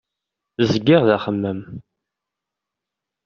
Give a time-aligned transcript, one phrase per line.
[0.71, 1.59] Zgiɣ d axemmem.